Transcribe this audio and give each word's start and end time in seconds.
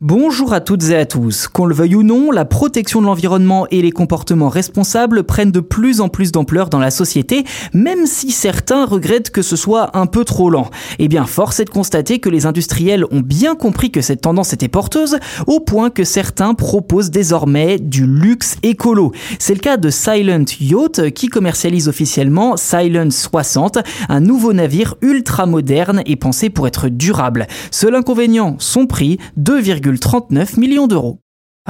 Bonjour 0.00 0.52
à 0.52 0.60
toutes 0.60 0.90
et 0.90 0.94
à 0.94 1.06
tous. 1.06 1.48
Qu'on 1.48 1.66
le 1.66 1.74
veuille 1.74 1.96
ou 1.96 2.04
non, 2.04 2.30
la 2.30 2.44
protection 2.44 3.00
de 3.00 3.06
l'environnement 3.06 3.66
et 3.72 3.82
les 3.82 3.90
comportements 3.90 4.48
responsables 4.48 5.24
prennent 5.24 5.50
de 5.50 5.58
plus 5.58 6.00
en 6.00 6.08
plus 6.08 6.30
d'ampleur 6.30 6.70
dans 6.70 6.78
la 6.78 6.92
société, 6.92 7.42
même 7.74 8.06
si 8.06 8.30
certains 8.30 8.86
regrettent 8.86 9.30
que 9.30 9.42
ce 9.42 9.56
soit 9.56 9.96
un 9.96 10.06
peu 10.06 10.24
trop 10.24 10.50
lent. 10.50 10.70
Eh 11.00 11.08
bien, 11.08 11.24
force 11.26 11.58
est 11.58 11.64
de 11.64 11.70
constater 11.70 12.20
que 12.20 12.28
les 12.28 12.46
industriels 12.46 13.06
ont 13.10 13.22
bien 13.22 13.56
compris 13.56 13.90
que 13.90 14.00
cette 14.00 14.20
tendance 14.20 14.52
était 14.52 14.68
porteuse, 14.68 15.18
au 15.48 15.58
point 15.58 15.90
que 15.90 16.04
certains 16.04 16.54
proposent 16.54 17.10
désormais 17.10 17.80
du 17.80 18.06
luxe 18.06 18.54
écolo. 18.62 19.10
C'est 19.40 19.54
le 19.54 19.58
cas 19.58 19.78
de 19.78 19.90
Silent 19.90 20.44
Yacht, 20.60 21.10
qui 21.10 21.26
commercialise 21.26 21.88
officiellement 21.88 22.56
Silent 22.56 23.10
60, 23.10 23.78
un 24.08 24.20
nouveau 24.20 24.52
navire 24.52 24.94
ultra 25.02 25.46
moderne 25.46 26.02
et 26.06 26.14
pensé 26.14 26.50
pour 26.50 26.68
être 26.68 26.88
durable. 26.88 27.48
Seul 27.72 27.96
inconvénient, 27.96 28.54
son 28.60 28.86
prix, 28.86 29.18
2, 29.36 29.58
39 29.96 30.56
millions 30.56 30.86
d'euros. 30.86 31.20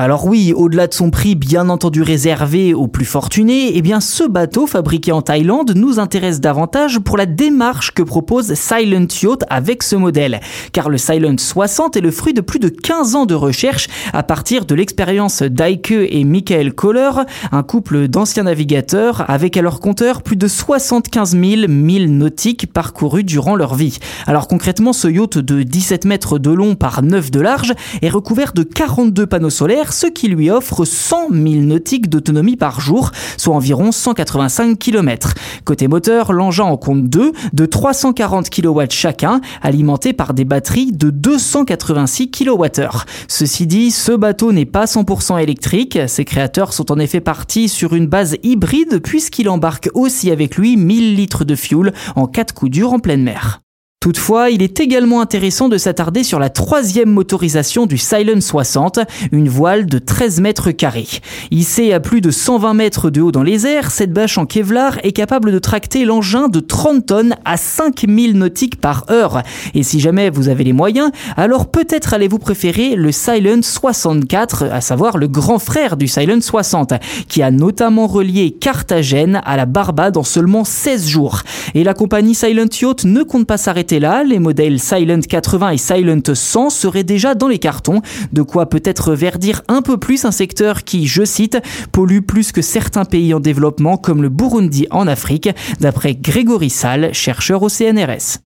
Alors 0.01 0.27
oui, 0.27 0.53
au-delà 0.55 0.87
de 0.87 0.95
son 0.95 1.11
prix 1.11 1.35
bien 1.35 1.69
entendu 1.69 2.03
réservé 2.03 2.73
aux 2.73 2.87
plus 2.87 3.05
fortunés, 3.05 3.73
eh 3.75 3.83
bien 3.83 3.99
ce 3.99 4.23
bateau 4.23 4.69
fabriqué 4.69 5.11
en 5.11 5.23
Thaïlande 5.23 5.73
nous 5.75 5.99
intéresse 5.99 6.41
davantage 6.41 7.01
pour 7.01 7.17
la 7.17 7.27
démarche 7.27 7.91
que 7.91 8.05
propose 8.05 8.55
Silent 8.55 9.09
Yacht 9.21 9.43
avec 9.51 9.83
ce 9.83 9.97
modèle. 9.97 10.39
Car 10.71 10.89
le 10.89 10.99
Silent 10.99 11.37
60 11.37 11.97
est 11.97 12.01
le 12.01 12.13
fruit 12.13 12.33
de 12.33 12.41
plus 12.41 12.61
de 12.61 12.69
15 12.69 13.17
ans 13.17 13.27
de 13.27 13.35
recherche 13.35 13.89
à 14.13 14.23
partir 14.23 14.67
de 14.67 14.77
l'expérience 14.77 15.43
d'Aike 15.43 15.91
et 15.91 16.23
Michael 16.23 16.75
Kohler, 16.75 17.11
un 17.51 17.65
couple 17.65 18.07
d'anciens 18.07 18.45
navigateurs 18.45 19.29
avec 19.29 19.57
à 19.57 19.63
leur 19.63 19.81
compteur 19.81 20.23
plus 20.23 20.37
de 20.37 20.47
75 20.47 21.33
000 21.33 21.43
milles 21.67 22.17
nautiques 22.17 22.73
parcourus 22.73 23.25
durant 23.25 23.57
leur 23.57 23.75
vie. 23.75 23.99
Alors 24.29 24.47
concrètement, 24.47 24.93
ce 24.93 25.09
yacht 25.09 25.39
de 25.39 25.65
17 25.65 26.05
mètres 26.05 26.39
de 26.39 26.51
long 26.51 26.77
par 26.77 27.03
9 27.03 27.33
de 27.33 27.41
large 27.41 27.75
est 28.01 28.11
recouvert 28.11 28.53
de 28.53 28.63
42 28.63 29.27
panneaux 29.27 29.51
solaires 29.51 29.88
ce 29.93 30.07
qui 30.07 30.29
lui 30.29 30.51
offre 30.51 30.85
100 30.85 31.29
000 31.31 31.45
nautiques 31.63 32.09
d'autonomie 32.09 32.57
par 32.57 32.81
jour, 32.81 33.11
soit 33.37 33.55
environ 33.55 33.93
185 33.93 34.79
km. 34.79 35.35
Côté 35.65 35.89
moteur, 35.89 36.33
l'engin 36.33 36.65
en 36.65 36.77
compte 36.77 37.05
deux 37.05 37.33
de 37.53 37.67
340 37.67 38.51
kW 38.51 38.83
chacun, 38.91 39.41
alimentés 39.63 40.13
par 40.13 40.35
des 40.35 40.45
batteries 40.45 40.93
de 40.93 41.11
286 41.11 42.31
kWh. 42.31 43.05
Ceci 43.29 43.67
dit, 43.67 43.91
ce 43.91 44.13
bateau 44.13 44.53
n'est 44.53 44.65
pas 44.65 44.85
100% 44.85 45.43
électrique. 45.43 45.99
Ses 46.07 46.25
créateurs 46.25 46.73
sont 46.73 46.93
en 46.93 46.99
effet 46.99 47.21
partis 47.21 47.69
sur 47.69 47.95
une 47.95 48.07
base 48.07 48.37
hybride 48.43 49.01
puisqu'il 49.03 49.49
embarque 49.49 49.91
aussi 49.95 50.31
avec 50.31 50.57
lui 50.57 50.77
1000 50.77 51.17
litres 51.17 51.45
de 51.45 51.55
fuel 51.55 51.93
en 52.17 52.27
4 52.27 52.55
coups 52.55 52.71
durs 52.71 52.93
en 52.93 52.99
pleine 52.99 53.23
mer. 53.23 53.61
Toutefois, 54.01 54.51
il 54.51 54.63
est 54.63 54.79
également 54.79 55.21
intéressant 55.21 55.69
de 55.69 55.77
s'attarder 55.77 56.23
sur 56.23 56.39
la 56.39 56.51
troisième 56.51 57.11
motorisation 57.11 57.85
du 57.85 57.99
Silent 57.99 58.41
60, 58.41 59.01
une 59.33 59.49
voile 59.49 59.87
de 59.87 59.99
13 59.99 60.41
mètres 60.41 60.71
carrés. 60.71 61.09
Hissée 61.51 61.93
à 61.93 61.99
plus 61.99 62.21
de 62.21 62.31
120 62.31 62.75
mètres 62.75 63.11
de 63.11 63.21
haut 63.21 63.33
dans 63.33 63.43
les 63.43 63.67
airs, 63.67 63.91
cette 63.91 64.13
bâche 64.13 64.39
en 64.39 64.47
Kevlar 64.47 64.99
est 65.03 65.11
capable 65.11 65.51
de 65.51 65.59
tracter 65.59 66.05
l'engin 66.05 66.47
de 66.47 66.61
30 66.61 67.07
tonnes 67.07 67.35
à 67.45 67.57
5000 67.57 68.39
nautiques 68.39 68.81
par 68.81 69.05
heure. 69.11 69.43
Et 69.75 69.83
si 69.83 69.99
jamais 69.99 70.31
vous 70.31 70.49
avez 70.49 70.63
les 70.63 70.73
moyens, 70.73 71.11
alors 71.37 71.67
peut-être 71.69 72.15
allez-vous 72.15 72.39
préférer 72.39 72.95
le 72.95 73.11
Silent 73.11 73.63
64, 73.63 74.67
à 74.71 74.81
savoir 74.81 75.19
le 75.19 75.27
grand 75.27 75.59
frère 75.59 75.97
du 75.97 76.07
Silent 76.07 76.41
60, 76.41 76.93
qui 77.27 77.43
a 77.43 77.51
notamment 77.51 78.07
relié 78.07 78.53
Carthagène 78.53 79.43
à 79.45 79.57
la 79.57 79.67
Barbade 79.67 80.17
en 80.17 80.23
seulement 80.23 80.63
16 80.63 81.09
jours. 81.09 81.43
Et 81.75 81.83
la 81.83 81.95
compagnie 81.95 82.37
Silent 82.37 82.69
Yacht 82.81 83.03
ne 83.03 83.25
compte 83.25 83.49
pas 83.49 83.57
s'arrêter 83.57 83.88
là, 83.93 84.23
les 84.23 84.39
modèles 84.39 84.79
Silent 84.79 85.21
80 85.27 85.71
et 85.71 85.79
Silent 85.79 86.21
100 86.33 86.71
seraient 86.71 87.05
déjà 87.05 87.35
dans 87.35 87.49
les 87.49 87.59
cartons, 87.59 88.03
de 88.33 88.43
quoi 88.43 88.69
peut-être 88.69 89.15
verdir 89.15 89.63
un 89.69 89.83
peu 89.83 89.97
plus 89.97 90.25
un 90.25 90.31
secteur 90.31 90.85
qui, 90.85 91.07
je 91.07 91.25
cite, 91.25 91.59
pollue 91.91 92.21
plus 92.21 92.53
que 92.53 92.63
certains 92.63 93.07
pays 93.07 93.33
en 93.33 93.41
développement 93.41 93.97
comme 93.97 94.23
le 94.23 94.29
Burundi 94.29 94.87
en 94.91 95.07
Afrique, 95.07 95.49
d'après 95.81 96.15
Grégory 96.15 96.71
Sall, 96.71 97.11
chercheur 97.15 97.63
au 97.63 97.69
CNRS. 97.69 98.37